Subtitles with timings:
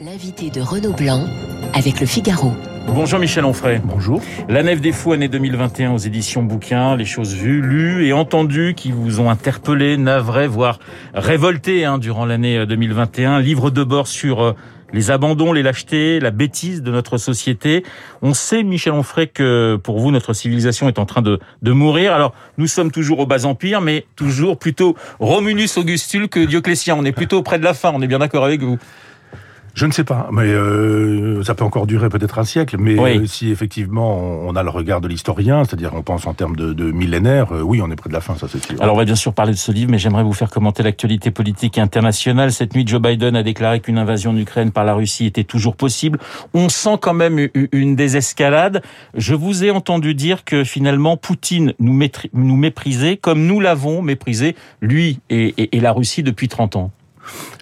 [0.00, 1.24] L'invité de Renaud Blanc
[1.72, 2.52] avec le Figaro.
[2.88, 3.80] Bonjour Michel Onfray.
[3.84, 4.20] Bonjour.
[4.48, 6.96] La Nef des Fous, année 2021 aux éditions Bouquins.
[6.96, 10.80] Les choses vues, lues et entendues qui vous ont interpellé, navré, voire
[11.14, 13.38] révolté hein, durant l'année 2021.
[13.38, 14.52] Livre de bord sur euh,
[14.92, 17.84] les abandons, les lâchetés, la bêtise de notre société.
[18.20, 22.12] On sait, Michel Onfray, que pour vous, notre civilisation est en train de, de mourir.
[22.12, 26.96] Alors, nous sommes toujours au bas empire, mais toujours plutôt Romulus Augustule que Dioclétien.
[26.98, 28.76] On est plutôt près de la fin, on est bien d'accord avec vous
[29.74, 32.76] je ne sais pas, mais euh, ça peut encore durer peut-être un siècle.
[32.78, 33.18] Mais oui.
[33.18, 36.72] euh, si effectivement on a le regard de l'historien, c'est-à-dire on pense en termes de,
[36.72, 38.80] de millénaires, euh, oui, on est près de la fin, ça c'est sûr.
[38.80, 41.32] Alors on va bien sûr parler de ce livre, mais j'aimerais vous faire commenter l'actualité
[41.32, 42.52] politique internationale.
[42.52, 46.20] Cette nuit, Joe Biden a déclaré qu'une invasion d'Ukraine par la Russie était toujours possible.
[46.54, 48.80] On sent quand même une désescalade.
[49.14, 55.18] Je vous ai entendu dire que finalement Poutine nous, méprisait comme nous l'avons méprisé, lui
[55.30, 56.92] et, et, et la Russie depuis 30 ans.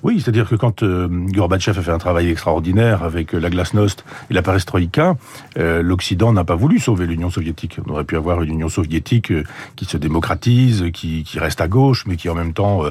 [0.03, 4.05] Oui, c'est-à-dire que quand euh, Gorbatchev a fait un travail extraordinaire avec euh, la glasnost
[4.31, 5.17] et la perestroïka,
[5.59, 7.79] euh, l'Occident n'a pas voulu sauver l'Union soviétique.
[7.87, 9.45] On aurait pu avoir une Union soviétique euh,
[9.77, 12.83] qui se démocratise, qui, reste à gauche, mais qui en même temps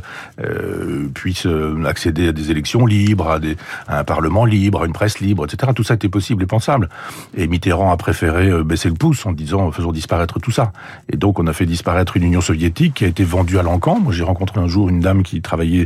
[1.14, 1.48] puisse
[1.86, 3.40] accéder à des élections libres,
[3.88, 5.72] à, un parlement libre, à une presse libre, etc.
[5.74, 6.90] Tout ça était possible et pensable.
[7.38, 10.74] Et Mitterrand a préféré baisser le pouce en disant faisons disparaître tout ça.
[11.12, 14.00] Et donc on a fait disparaître une Union soviétique qui a été vendue à l'encan.
[14.00, 15.86] Moi j'ai rencontré un jour une dame qui travaillait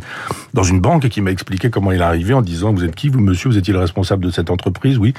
[0.54, 2.96] dans une banque et qui m'a expliqué comment il est arrivé en disant vous êtes
[2.96, 5.14] qui vous monsieur vous étiez le responsable de cette entreprise oui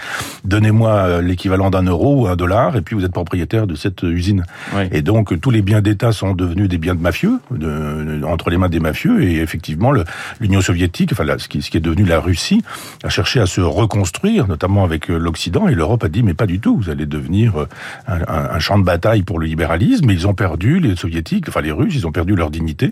[0.45, 4.45] donnez-moi l'équivalent d'un euro ou un dollar et puis vous êtes propriétaire de cette usine
[4.75, 4.85] oui.
[4.93, 8.59] et donc tous les biens d'État sont devenus des biens de mafieux de, entre les
[8.59, 9.93] mains des mafieux et effectivement
[10.41, 12.63] l'Union soviétique enfin là, ce, qui, ce qui est devenu la Russie
[13.03, 16.61] a cherché à se reconstruire notamment avec l'Occident et l'Europe a dit mais pas du
[16.61, 17.67] tout vous allez devenir
[18.07, 21.49] un, un, un, champ de bataille pour le libéralisme mais ils ont perdu les soviétiques
[21.49, 22.91] enfin les Russes ils ont perdu leur dignité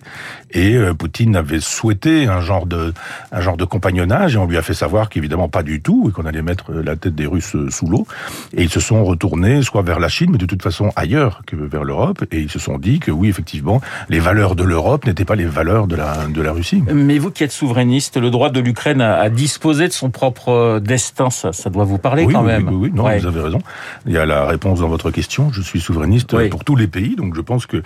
[0.50, 2.92] et euh, Poutine avait souhaité un genre de
[3.32, 6.12] un genre de compagnonnage et on lui a fait savoir qu'évidemment pas du tout et
[6.12, 8.06] qu'on allait mettre la tête des Russes sous l'eau
[8.56, 11.56] et ils se sont retournés soit vers la Chine mais de toute façon ailleurs que
[11.56, 15.24] vers l'Europe et ils se sont dit que oui effectivement les valeurs de l'Europe n'étaient
[15.24, 16.82] pas les valeurs de la de la Russie.
[16.92, 21.30] Mais vous qui êtes souverainiste, le droit de l'Ukraine à, disposer de son propre destin,
[21.30, 22.68] ça, ça doit vous parler oui, quand oui, même.
[22.68, 23.18] Oui, oui, non, ouais.
[23.18, 23.58] vous avez raison.
[24.06, 25.50] Il y a la réponse dans votre question.
[25.52, 26.48] Je suis souverainiste oui.
[26.48, 27.82] pour tous les pays, donc je pense que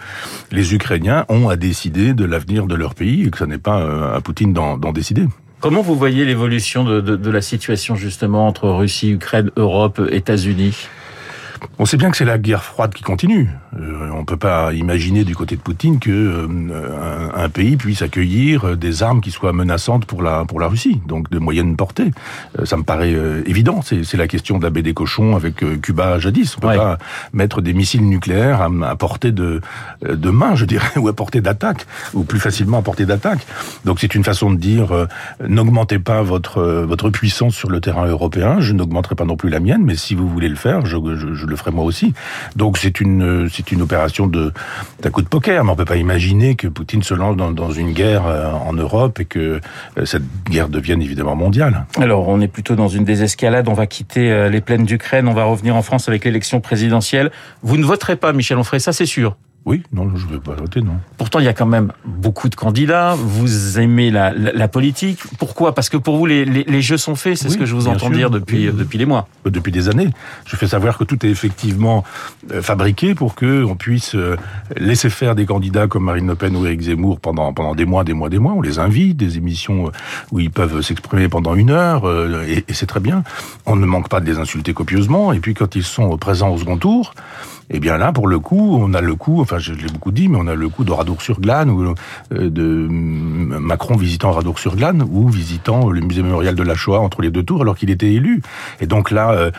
[0.50, 4.14] les Ukrainiens ont à décider de l'avenir de leur pays et que ce n'est pas
[4.14, 5.26] à Poutine d'en décider.
[5.60, 10.88] Comment vous voyez l'évolution de, de, de, la situation justement entre Russie, Ukraine, Europe, États-Unis?
[11.78, 13.50] On sait bien que c'est la guerre froide qui continue.
[13.78, 18.02] Euh, on peut pas imaginer du côté de Poutine que euh, un, un, pays puisse
[18.02, 22.10] accueillir des armes qui soient menaçantes pour la pour la Russie, donc de moyenne portée.
[22.58, 23.14] Euh, ça me paraît
[23.46, 23.80] évident.
[23.82, 26.56] C'est la question de la baie des cochons avec Cuba jadis.
[26.56, 26.76] On peut ouais.
[26.76, 26.98] pas
[27.32, 29.60] mettre des missiles nucléaires à, à portée de
[30.02, 33.46] de main, je dirais, ou à portée d'attaque, ou plus facilement à portée d'attaque.
[33.84, 35.06] Donc c'est une façon de dire euh,
[35.46, 38.60] n'augmentez pas votre votre puissance sur le terrain européen.
[38.60, 41.34] Je n'augmenterai pas non plus la mienne, mais si vous voulez le faire, je, je,
[41.34, 42.14] je le ferai moi aussi.
[42.56, 44.52] Donc c'est une c'est une opération de
[45.02, 47.92] d'un coup de poker, mais on peut pas imaginer que Poutine se lance dans, une
[47.92, 49.60] guerre euh, en Europe et que
[49.98, 51.86] euh, cette guerre devienne évidemment mondiale.
[51.98, 53.68] Alors on est plutôt dans une désescalade.
[53.68, 57.30] On va quitter euh, les plaines d'Ukraine, on va revenir en France avec l'élection présidentielle.
[57.62, 59.36] Vous ne voterez pas, Michel Onfray, ça c'est sûr.
[59.68, 60.94] Oui, non, je ne vais pas voter, non.
[61.18, 63.14] Pourtant, il y a quand même beaucoup de candidats.
[63.14, 65.20] Vous aimez la, la, la politique.
[65.38, 65.74] Pourquoi?
[65.74, 67.36] Parce que pour vous, les, les, les jeux sont faits.
[67.36, 68.16] C'est oui, ce que je vous entends sûr.
[68.16, 68.74] dire depuis, oui.
[68.74, 69.28] depuis des mois.
[69.44, 70.08] Depuis des années.
[70.46, 72.02] Je fais savoir que tout est effectivement
[72.50, 74.38] euh, fabriqué pour que on puisse euh,
[74.78, 78.04] laisser faire des candidats comme Marine Le Pen ou Éric Zemmour pendant, pendant des mois,
[78.04, 78.54] des mois, des mois.
[78.54, 79.92] On les invite, des émissions
[80.32, 83.22] où ils peuvent s'exprimer pendant une heure, euh, et, et c'est très bien.
[83.66, 85.34] On ne manque pas de les insulter copieusement.
[85.34, 87.12] Et puis quand ils sont présents au second tour,
[87.70, 90.28] eh bien là, pour le coup, on a le coup, enfin je l'ai beaucoup dit,
[90.28, 91.94] mais on a le coup de Radour-sur-Glane ou
[92.32, 97.30] euh, de Macron visitant Radour-sur-Glane ou visitant le musée mémorial de la Shoah entre les
[97.30, 98.42] deux tours alors qu'il était élu.
[98.80, 99.50] Et donc là, euh,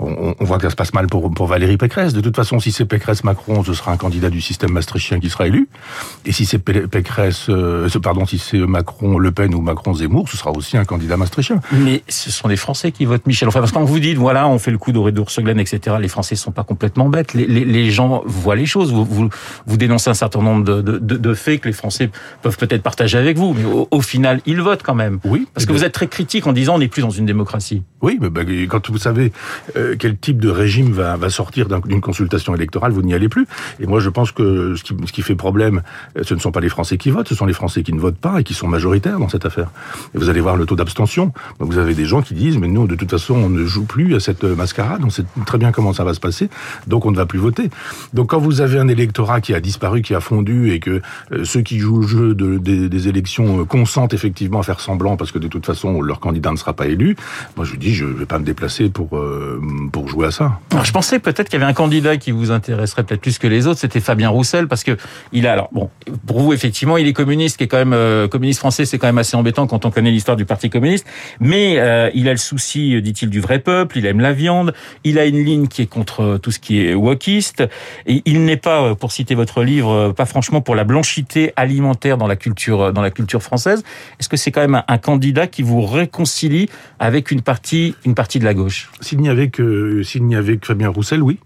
[0.00, 2.12] on, on, voit que ça se passe mal pour, pour Valérie Pécresse.
[2.12, 5.46] De toute façon, si c'est Pécresse-Macron, ce sera un candidat du système maastrichtien qui sera
[5.46, 5.68] élu.
[6.24, 10.76] Et si c'est Pécresse, euh, pardon, si c'est Macron-Le Pen ou Macron-Zemmour, ce sera aussi
[10.76, 11.60] un candidat maastrichtien.
[11.72, 13.48] Mais ce sont les Français qui votent Michel.
[13.48, 16.08] Enfin, parce que quand vous dites, voilà, on fait le coup de Radour-sur-Glane, etc., les
[16.08, 17.34] Français sont pas complètement bêtes.
[17.34, 18.92] Les, les, les gens voient les choses.
[18.92, 19.28] Vous, vous,
[19.66, 22.10] vous, dénoncez un certain nombre de, de, de, de faits que les Français
[22.42, 25.18] peuvent peut-être partager avec vous, mais au, au, final, ils votent quand même.
[25.24, 25.46] Oui.
[25.54, 25.78] Parce que bien.
[25.78, 27.82] vous êtes très critique en disant on n'est plus dans une démocratie.
[28.02, 29.32] Oui, mais bah, quand vous savez
[29.76, 33.46] euh, quel type de régime va, va sortir d'une consultation électorale, vous n'y allez plus.
[33.80, 35.82] Et moi, je pense que ce qui, ce qui, fait problème,
[36.16, 38.00] euh, ce ne sont pas les Français qui votent, ce sont les Français qui ne
[38.00, 39.70] votent pas et qui sont majoritaires dans cette affaire.
[40.14, 41.32] Et vous allez voir le taux d'abstention.
[41.58, 44.14] Vous avez des gens qui disent, mais nous, de toute façon, on ne joue plus
[44.14, 46.48] à cette mascarade, on sait très bien comment ça va se passer,
[46.86, 47.70] donc on ne va plus voter.
[48.14, 51.00] Donc quand vous avez un électorat qui a disparu, qui a fondu, et que
[51.32, 55.32] euh, ceux qui jouent le jeu de, des, élections consentent effectivement à faire semblant, parce
[55.32, 57.16] que de toute façon leur candidat ne sera pas élu,
[57.56, 59.18] moi je dis je vais pas me déplacer pour
[59.92, 60.60] pour jouer à ça.
[60.72, 63.46] Alors, je pensais peut-être qu'il y avait un candidat qui vous intéresserait peut-être plus que
[63.46, 64.96] les autres, c'était Fabien Roussel, parce que
[65.32, 65.90] il a alors bon
[66.26, 69.18] pour vous effectivement il est communiste, qui est quand même communiste français, c'est quand même
[69.18, 71.06] assez embêtant quand on connaît l'histoire du Parti communiste,
[71.40, 71.74] mais
[72.14, 75.44] il a le souci, dit-il, du vrai peuple, il aime la viande, il a une
[75.44, 77.64] ligne qui est contre tout ce qui est wokiste,
[78.06, 82.26] et il n'est pas, pour citer votre livre, pas franchement pour la blanchité alimentaire dans
[82.26, 83.82] la culture, dans la culture française.
[84.18, 88.38] Est-ce que c'est quand même un, candidat qui vous réconcilie avec une partie, une partie
[88.38, 88.90] de la gauche?
[89.00, 89.62] S'il n'y avait que,
[90.02, 91.38] s'il n'y avait que Fabien Roussel, oui.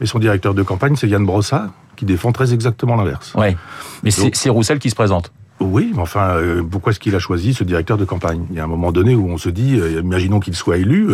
[0.00, 3.32] Mais son directeur de campagne, c'est Yann Brossard, qui défend très exactement l'inverse.
[3.36, 3.56] Oui,
[4.02, 5.32] mais c'est Roussel qui se présente.
[5.60, 8.46] Oui, mais enfin, euh, pourquoi est-ce qu'il a choisi ce directeur de campagne?
[8.48, 11.10] Il y a un moment donné où on se dit, euh, imaginons qu'il soit élu,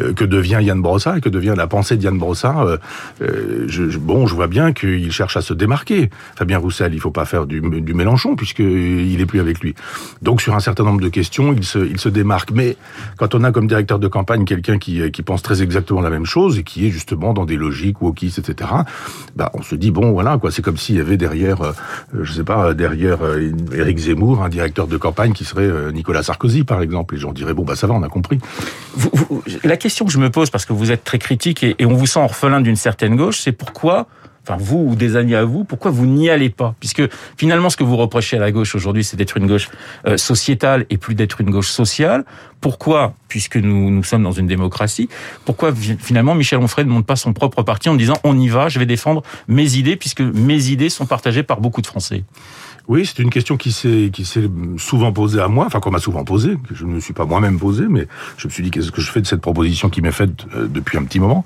[0.00, 2.76] euh, que devient Yann Brossard et que devient la pensée de Yann Brossard
[3.20, 6.10] je, Bon, je vois bien qu'il cherche à se démarquer.
[6.36, 9.74] Fabien Roussel, il faut pas faire du, du Mélenchon puisqu'il est plus avec lui.
[10.20, 12.50] Donc, sur un certain nombre de questions, il se, il se démarque.
[12.50, 12.76] Mais
[13.16, 16.26] quand on a comme directeur de campagne quelqu'un qui, qui pense très exactement la même
[16.26, 18.70] chose et qui est justement dans des logiques wokistes, etc.,
[19.36, 20.50] bah, on se dit, bon, voilà, quoi.
[20.50, 21.72] C'est comme s'il y avait derrière,
[22.12, 23.20] je sais pas, derrière
[23.86, 27.14] Éric Zemmour, un directeur de campagne qui serait euh, Nicolas Sarkozy, par exemple.
[27.14, 28.40] Les gens diraient, bon, bah ça va, on a compris.
[29.62, 32.06] la question que je me pose, parce que vous êtes très critique et, on vous
[32.06, 34.08] sent orphelin d'une certaine gauche, c'est pourquoi
[34.48, 36.76] enfin vous ou des amis à vous, pourquoi vous n'y allez pas?
[36.78, 37.02] Puisque
[37.36, 39.68] finalement, ce que vous reprochez à la gauche aujourd'hui, c'est d'être une gauche
[40.06, 42.24] euh, sociétale et plus d'être une gauche sociale.
[42.60, 45.08] Pourquoi, puisque nous, nous sommes dans une démocratie,
[45.44, 48.68] pourquoi finalement Michel Onfray ne monte pas son propre parti en disant on y va,
[48.68, 52.22] je vais défendre mes idées, puisque mes idées sont partagées par beaucoup de Français?
[52.88, 54.48] Oui, c'est une question qui s'est qui s'est
[54.78, 57.24] souvent posée à moi, enfin qu'on m'a souvent posée, que je ne me suis pas
[57.24, 58.06] moi-même posée, mais
[58.36, 60.68] je me suis dit qu'est-ce que je fais de cette proposition qui m'est faite euh,
[60.68, 61.44] depuis un petit moment?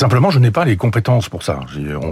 [0.00, 1.60] Simplement, je n'ai pas les compétences pour ça.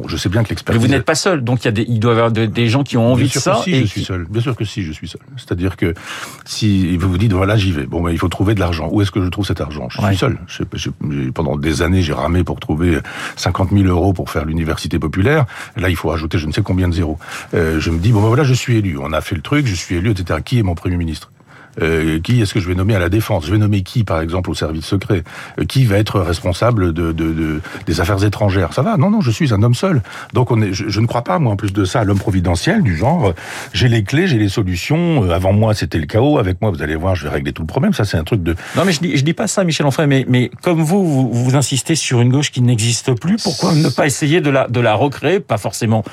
[0.06, 0.82] Je sais bien que l'expérience.
[0.82, 2.68] Mais vous n'êtes pas seul, donc il y a des, il doit y avoir des
[2.68, 3.54] gens qui ont envie de ça.
[3.56, 4.26] Que si, et je suis seul.
[4.28, 5.22] Bien sûr que si, je suis seul.
[5.38, 5.94] C'est-à-dire que
[6.44, 7.86] si vous vous dites voilà, j'y vais.
[7.86, 8.90] Bon, ben, il faut trouver de l'argent.
[8.92, 9.88] Où est-ce que je trouve cet argent?
[9.88, 10.38] Je suis seul.
[11.32, 12.98] pendant des années, j'ai ramé pour trouver
[13.36, 15.46] 50 000 euros pour faire l'université populaire.
[15.76, 17.18] Là, il faut ajouter je ne sais combien de zéros.
[17.54, 18.98] Euh, je me dis bon, ben voilà, je suis élu.
[19.00, 20.40] On a fait le truc, je suis élu, etc.
[20.44, 21.30] Qui est mon premier ministre?
[21.80, 23.46] Euh, qui est-ce que je vais nommer à la défense?
[23.46, 25.22] Je vais nommer qui, par exemple, au service secret?
[25.58, 28.72] Euh, Qui va être responsable de, de, de, des affaires étrangères?
[28.72, 28.96] Ça va?
[28.96, 30.02] Non, non, je suis un homme seul.
[30.32, 32.82] Donc on est, je, ne crois pas, moi, en plus de ça, à l'homme providentiel
[32.82, 33.28] du genre.
[33.28, 33.32] Euh,
[33.72, 35.30] j'ai les clés, j'ai les solutions.
[35.30, 36.38] Avant moi, c'était le chaos.
[36.38, 37.92] Avec moi, vous allez voir, je vais régler tout le problème.
[37.92, 38.54] Ça, c'est un truc de.
[38.76, 40.06] Non, mais je dis, je dis pas ça, Michel Onfray.
[40.06, 43.36] Mais, mais comme vous, vous, vous insistez sur une gauche qui n'existe plus.
[43.42, 45.40] Pourquoi ne pas essayer de la, de la recréer?
[45.40, 46.04] Pas forcément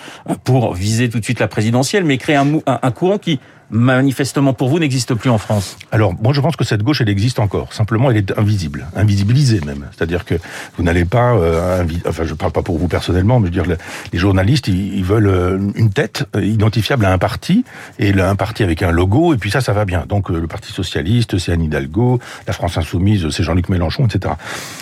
[0.44, 3.40] pour viser tout de suite la présidentielle, mais créer un, un courant qui
[3.70, 7.10] manifestement pour vous, n'existe plus en France Alors, moi je pense que cette gauche, elle
[7.10, 7.74] existe encore.
[7.74, 9.86] Simplement, elle est invisible, invisibilisée même.
[9.96, 10.36] C'est-à-dire que
[10.78, 13.78] vous n'allez pas, euh, enfin je parle pas pour vous personnellement, mais je veux dire,
[14.14, 17.64] les journalistes, ils, veulent euh, une tête euh, identifiable à un parti,
[18.00, 20.06] et un parti avec un logo, et puis ça, ça va bien.
[20.08, 24.36] Donc le Parti Socialiste, c'est Anne Hidalgo, la France Insoumise, c'est Jean-Luc Mélenchon, etc.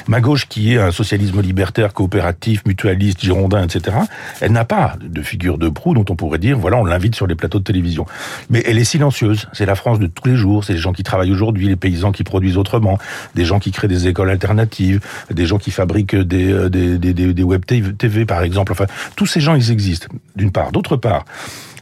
[0.08, 3.98] Ma gauche, qui est un socialisme libertaire, coopératif, mutualiste, girondin, etc.,
[4.42, 7.28] elle n'a pas de figure de proue dont on pourrait dire, voilà, on l'invite sur
[7.28, 8.06] les plateaux de télévision.
[8.50, 9.48] Mais elle est silencieuse.
[9.54, 10.64] C'est la France de tous les jours.
[10.64, 12.98] C'est les gens qui travaillent aujourd'hui, les paysans qui produisent autrement,
[13.36, 15.00] des gens qui créent des écoles alternatives,
[15.30, 18.72] des gens qui fabriquent des, euh, web TV, par exemple.
[18.72, 20.72] Enfin, tous ces gens, ils existent, d'une part.
[20.72, 21.24] D'autre part,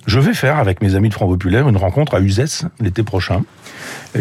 [0.05, 3.43] je vais faire avec mes amis de Front Populaire une rencontre à Uzès l'été prochain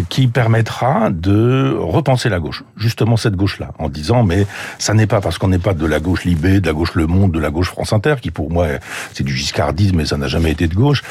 [0.09, 4.47] qui permettra de repenser la gauche, justement cette gauche-là, en disant mais
[4.79, 7.07] ça n'est pas parce qu'on n'est pas de la gauche Libé, de la gauche Le
[7.07, 8.67] Monde, de la gauche France Inter, qui pour moi
[9.13, 11.03] c'est du giscardisme mais ça n'a jamais été de gauche,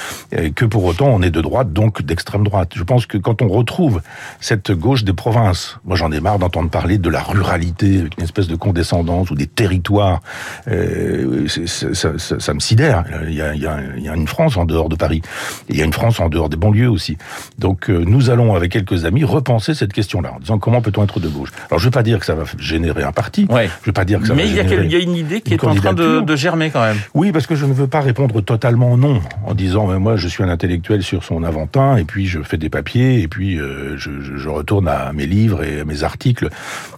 [0.56, 2.74] que pour autant on est de droite, donc d'extrême droite.
[2.76, 4.02] Je pense que quand on retrouve
[4.40, 8.24] cette gauche des provinces, moi j'en ai marre d'entendre parler de la ruralité avec une
[8.24, 10.22] espèce de condescendance ou des territoires,
[10.68, 13.04] euh, ça, me sidère.
[13.28, 15.22] Il y, a, une France en dehors de Paris,
[15.70, 17.18] il y a une France en dehors des banlieues aussi.
[17.58, 21.20] Donc euh, nous allons avec quelques amis repenser cette question-là, en disant comment peut-on être
[21.20, 21.50] de gauche.
[21.70, 23.70] Alors je ne vais pas dire que ça va générer un parti, ouais.
[23.82, 25.74] je vais pas dire que ça Mais il y, a une idée qui est en
[25.74, 26.98] train de, de, germer quand même.
[27.14, 30.28] Oui, parce que je ne veux pas répondre totalement non, en disant mais moi je
[30.28, 33.98] suis un intellectuel sur son aventin, et puis je fais des papiers, et puis euh,
[33.98, 36.50] je, je, retourne à mes livres et à mes articles.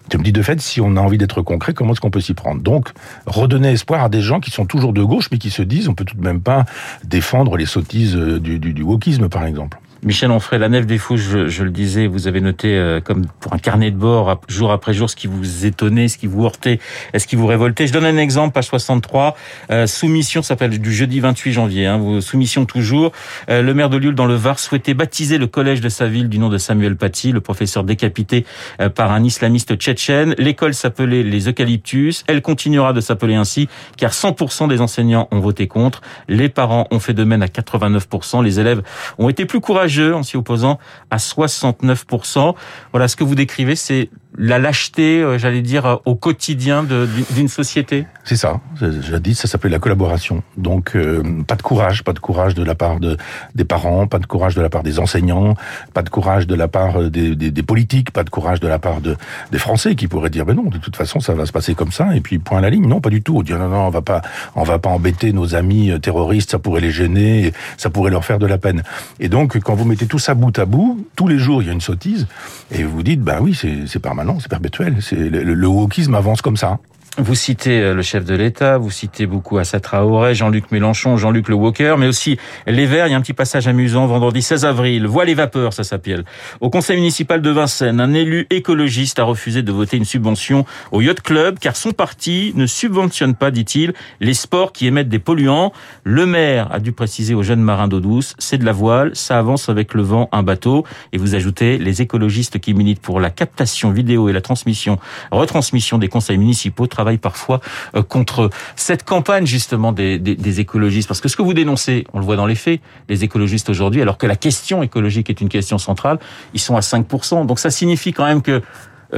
[0.09, 2.19] Tu me dis de fait, si on a envie d'être concret, comment est-ce qu'on peut
[2.19, 2.61] s'y prendre?
[2.61, 2.89] Donc,
[3.25, 5.93] redonner espoir à des gens qui sont toujours de gauche, mais qui se disent on
[5.93, 6.65] peut tout de même pas
[7.05, 9.77] défendre les sottises euh, du, du, du wokisme, par exemple.
[10.03, 13.27] Michel Onfray, la nef des fous, je, je, le disais, vous avez noté euh, comme
[13.39, 16.43] pour un carnet de bord, jour après jour, ce qui vous étonnait, ce qui vous
[16.43, 16.79] heurtait,
[17.15, 17.85] ce qui vous révoltait.
[17.85, 19.37] Je donne un exemple, page 63,
[19.69, 23.11] euh, soumission, s'appelle du jeudi 28 janvier, hein, soumission toujours.
[23.51, 26.29] Euh, le maire de Lille dans le Var souhaitait baptiser le collège de sa ville
[26.29, 28.43] du nom de Samuel Paty, le professeur décapité
[28.79, 30.33] euh, par un islamiste tchétchène.
[30.39, 35.67] L'école s'appelait les Eucalyptus, elle continuera de s'appeler ainsi, car 100% des enseignants ont voté
[35.67, 38.81] contre, les parents ont fait de même à 89%, les élèves
[39.19, 40.79] ont été plus courageux en s'y opposant
[41.09, 42.55] à 69%.
[42.91, 47.47] Voilà, ce que vous décrivez, c'est la lâcheté, euh, j'allais dire, euh, au quotidien d'une
[47.47, 48.61] société C'est ça.
[48.79, 50.41] J'ai dit, ça s'appelle la collaboration.
[50.57, 53.17] Donc, euh, pas de courage, pas de courage de la part de,
[53.55, 55.55] des parents, pas de courage de la part des enseignants,
[55.93, 59.01] pas de courage de la part des, des, politiques, pas de courage de la part
[59.01, 59.17] de,
[59.51, 61.91] des Français qui pourraient dire, mais non, de toute façon, ça va se passer comme
[61.91, 62.87] ça, et puis point à la ligne.
[62.87, 63.37] Non, pas du tout.
[63.37, 64.21] On dit, non, non, on va pas,
[64.55, 68.39] on va pas embêter nos amis terroristes, ça pourrait les gêner, ça pourrait leur faire
[68.39, 68.83] de la peine.
[69.19, 71.69] Et donc, quand vous mettez tout ça bout à bout, tous les jours, il y
[71.69, 72.27] a une sottise,
[72.71, 74.97] et vous dites, ben oui, c'est pas non, c'est perpétuel.
[75.11, 76.79] Le, le wokisme avance comme ça.
[77.17, 81.49] Vous citez euh, le chef de l'État, vous citez beaucoup Assa Traoré, Jean-Luc Mélenchon, Jean-Luc
[81.49, 82.37] Le Walker, mais aussi
[82.67, 83.07] les Verts.
[83.07, 85.07] Il y a un petit passage amusant vendredi 16 avril.
[85.07, 86.23] Voix les vapeurs, ça s'appelle.
[86.61, 91.01] Au conseil municipal de Vincennes, un élu écologiste a refusé de voter une subvention au
[91.01, 93.91] Yacht Club car son parti ne subventionne pas, dit-il,
[94.21, 95.73] les sports qui émettent des polluants.
[96.05, 99.37] Le maire a dû préciser aux jeunes marins d'eau douce, c'est de la voile, ça
[99.37, 100.85] avance avec le vent, un bateau.
[101.11, 104.97] Et vous ajoutez les écologistes qui militent pour la captation vidéo et la transmission,
[105.29, 107.61] retransmission des conseils municipaux travaille parfois
[107.95, 111.07] euh, contre cette campagne justement des, des, écologistes.
[111.07, 112.79] Parce que ce que vous dénoncez, on le voit dans les faits,
[113.09, 116.19] les écologistes aujourd'hui, alors que la question écologique est une question centrale,
[116.53, 117.47] ils sont à 5%.
[117.47, 118.61] Donc ça signifie quand même que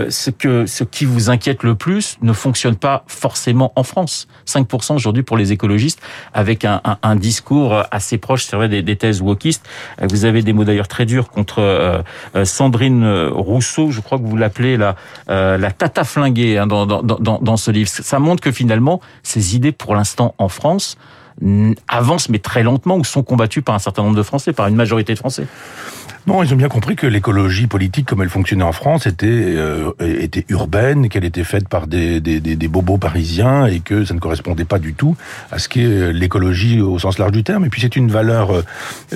[0.10, 4.28] ce que ce qui vous inquiète le plus ne fonctionne pas forcément en France.
[4.48, 6.02] 5% aujourd'hui pour les écologistes,
[6.34, 9.66] avec un, un, un discours assez proche, c'est vrai, des, des, thèses wokistes.
[10.02, 12.02] Euh, vous avez des mots d'ailleurs très durs contre euh,
[12.44, 14.96] Sandrine Rousseau, je crois que vous l'appelez la,
[15.28, 17.90] la tata flinguée hein, dans, dans, dans, dans ce livre.
[17.90, 20.98] Ça montre que finalement, ces idées, pour l'instant, en France,
[21.88, 24.76] avancent mais très lentement ou sont combattues par un certain nombre de Français, par une
[24.76, 25.48] majorité de Français.
[26.26, 29.92] Non, ils ont bien compris que l'écologie politique, comme elle fonctionnait en France, était euh,
[30.00, 34.20] était urbaine, qu'elle était faite par des, des, des, bobos parisiens et que ça ne
[34.20, 35.18] correspondait pas du tout
[35.52, 37.66] à ce qu'est l'écologie au sens large du terme.
[37.66, 38.62] Et puis c'est une valeur euh,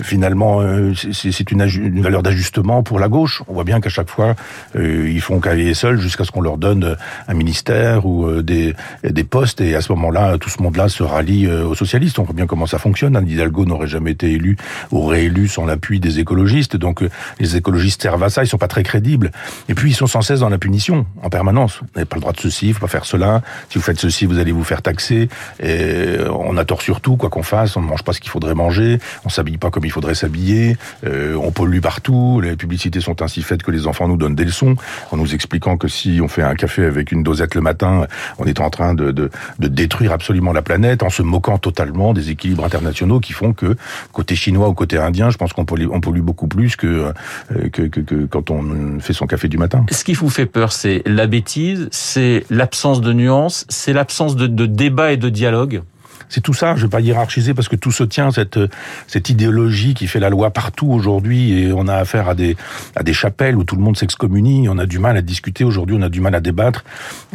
[0.03, 3.41] finalement, euh, c'est une, une, valeur d'ajustement pour la gauche.
[3.47, 4.35] On voit bien qu'à chaque fois
[4.75, 6.97] ils font cavalier seuls jusqu'à ce qu'on leur donne
[7.29, 11.47] un ministère ou des, des postes et à ce moment-là tout ce monde-là se rallie
[11.49, 12.19] aux socialistes.
[12.19, 13.15] On voit bien comment ça fonctionne.
[13.15, 14.57] Anne Hidalgo n'aurait jamais été élu
[14.91, 16.75] ou réélu sans l'appui des écologistes.
[16.75, 17.05] Donc que
[17.39, 19.31] les écologistes servent à ça, ils sont pas très crédibles.
[19.69, 21.79] Et puis ils sont sans cesse dans la punition, en permanence.
[21.79, 23.41] Vous n'avez pas le droit de ceci, il faut pas faire cela.
[23.69, 25.29] Si vous faites ceci, vous allez vous faire taxer.
[25.61, 27.77] Et on a tort sur tout, quoi qu'on fasse.
[27.77, 28.99] On ne mange pas ce qu'il faudrait manger.
[29.25, 30.77] On s'habille pas comme il faudrait s'habiller.
[31.05, 32.41] Euh, on pollue partout.
[32.41, 34.75] Les publicités sont ainsi faites que les enfants nous donnent des leçons
[35.11, 38.45] en nous expliquant que si on fait un café avec une dosette le matin, on
[38.45, 42.29] est en train de, de, de détruire absolument la planète en se moquant totalement des
[42.29, 43.75] équilibres internationaux qui font que
[44.11, 48.27] côté chinois ou côté indien, je pense qu'on pollue, on pollue beaucoup plus que euh,
[48.29, 49.85] quand on fait son café du matin.
[49.91, 54.65] Ce qui vous fait peur, c'est la bêtise, c'est l'absence de nuances, c'est l'absence de
[54.65, 55.81] débat et de dialogue
[56.29, 56.75] c'est tout ça.
[56.75, 58.59] Je vais pas hiérarchiser parce que tout se tient cette
[59.07, 62.55] cette idéologie qui fait la loi partout aujourd'hui et on a affaire à des
[62.95, 64.67] à des chapelles où tout le monde s'excommunie.
[64.69, 65.95] On a du mal à discuter aujourd'hui.
[65.97, 66.83] On a du mal à débattre.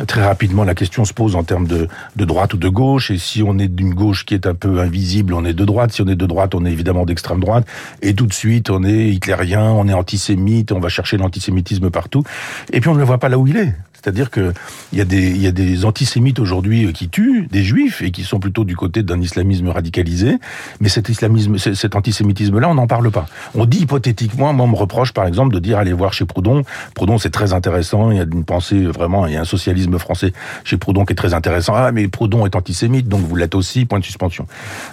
[0.06, 3.10] Très rapidement, la question se pose en termes de de droite ou de gauche.
[3.10, 5.92] Et si on est d'une gauche qui est un peu invisible, on est de droite.
[5.92, 7.66] Si on est de droite, on est évidemment d'extrême droite.
[8.02, 10.72] Et tout de suite, on est hitlérien, on est antisémite.
[10.72, 12.24] On va chercher l'antisémitisme partout.
[12.72, 13.74] Et puis on ne voit pas là où il est.
[14.02, 14.52] C'est-à-dire que
[14.92, 18.24] il y a des y a des antisémites aujourd'hui qui tuent des juifs et qui
[18.24, 20.38] sont plutôt du côté d'un islamisme radicalisé,
[20.80, 23.26] mais cet islamisme, cet antisémitisme-là, on n'en parle pas.
[23.54, 26.64] On dit hypothétiquement, moi on me reproche par exemple de dire allez voir chez Proudhon.
[26.94, 29.98] Proudhon c'est très intéressant, il y a une pensée vraiment, il y a un socialisme
[29.98, 30.32] français
[30.64, 31.74] chez Proudhon qui est très intéressant.
[31.76, 34.46] Ah mais Proudhon est antisémite, donc vous l'êtes aussi, point de suspension.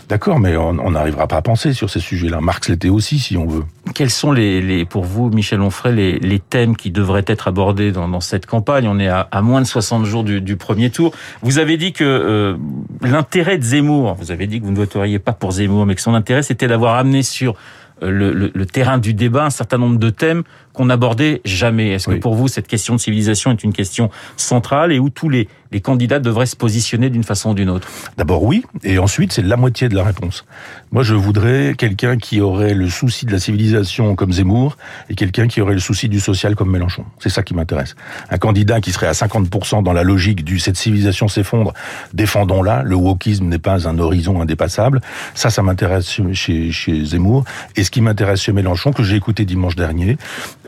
[0.08, 2.42] D'accord, mais on n'arrivera pas à penser sur ces sujets-là.
[2.42, 3.64] Marx l'était aussi si on veut.
[3.96, 8.46] Quels sont les, pour vous, Michel Onfray, les, thèmes qui devraient être abordés dans, cette
[8.46, 8.88] campagne?
[9.00, 11.14] Est à, moins de 60 jours du, premier tour.
[11.42, 12.58] Vous avez dit que euh,
[13.02, 16.02] l'intérêt de Zemmour, vous avez dit que vous ne voteriez pas pour Zemmour, mais que
[16.02, 17.56] son intérêt c'était d'avoir amené sur
[18.04, 20.44] euh, le, terrain du débat un certain nombre de thèmes
[20.80, 21.90] qu'on n'abordait jamais.
[21.90, 25.28] Est-ce que pour vous, cette question de civilisation est une question centrale et où tous
[25.28, 27.90] les, les candidats devraient se positionner d'une façon ou d'une autre?
[28.16, 30.46] D'abord oui, et ensuite c'est la moitié de la réponse.
[30.92, 34.78] Moi je voudrais quelqu'un qui aurait le souci de la civilisation comme Zemmour
[35.10, 37.04] et quelqu'un qui aurait le souci du social comme Mélenchon.
[37.20, 37.98] C'est ça qui m'intéresse.
[38.30, 41.74] Un candidat qui serait à 50% dans la logique du cette civilisation s'effondre,
[42.14, 45.02] défendons-la, le wokisme n'est pas un horizon indépassable.
[45.34, 47.44] Ça, ça m'intéresse chez, chez Zemmour.
[47.76, 50.18] Et ce qui m'intéresse chez Mélenchon, que j'ai écouté dimanche dernier,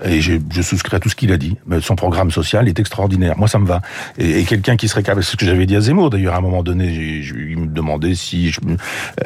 [0.03, 3.38] et je, je souscris à tout ce qu'il a dit, son programme social est extraordinaire.
[3.38, 3.81] Moi, ça me va.
[4.17, 6.38] Et, et quelqu'un qui serait capable, c'est ce que j'avais dit à Zemmour d'ailleurs, à
[6.38, 8.60] un moment donné, je, il me demandait si je,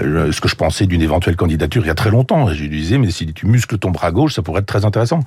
[0.02, 2.52] euh, ce que je pensais d'une éventuelle candidature il y a très longtemps.
[2.54, 5.22] Je lui disais, mais si tu muscles ton bras gauche, ça pourrait être très intéressant.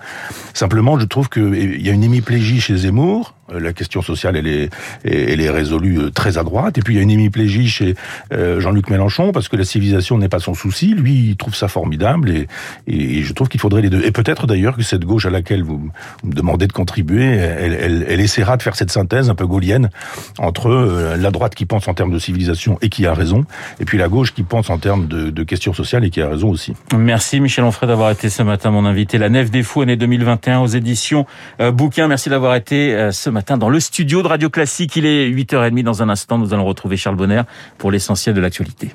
[0.54, 3.34] Simplement, je trouve qu'il y a une hémiplégie chez Zemmour.
[3.52, 6.78] Euh, la question sociale, elle est, résolue euh, très à droite.
[6.78, 7.94] Et puis, il y a une hémiplégie chez
[8.30, 10.94] Jean-Luc Mélenchon, parce que la civilisation n'est pas son souci.
[10.94, 12.30] Lui, il trouve ça formidable.
[12.30, 14.04] Et, je trouve qu'il faudrait les deux.
[14.04, 15.90] Et peut-être d'ailleurs que cette gauche à laquelle vous,
[16.24, 19.90] me demandez de contribuer, elle, essaiera de faire cette synthèse un peu gaulienne
[20.38, 23.44] entre la droite qui pense en termes de civilisation et qui a raison,
[23.80, 26.50] et puis la gauche qui pense en termes de, questions sociales et qui a raison
[26.50, 26.74] aussi.
[26.96, 29.16] Merci Michel Onfray d'avoir été ce matin mon invité.
[29.16, 31.26] La Nef des Fous, année 2021 aux éditions
[31.60, 32.06] euh, Bouquin.
[32.06, 34.96] Merci d'avoir été euh, ce matin dans le studio de Radio Classique.
[34.96, 36.38] Il est 8h30 dans un instant.
[36.38, 37.42] Nous allons retrouver Charles Bonner
[37.78, 38.90] pour l'essentiel de l'actualité.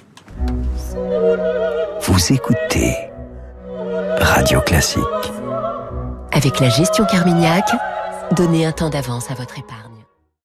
[2.01, 2.93] Vous écoutez
[4.19, 5.01] Radio Classique.
[6.33, 7.63] Avec la gestion Carmignac,
[8.35, 9.92] donnez un temps d'avance à votre épargne.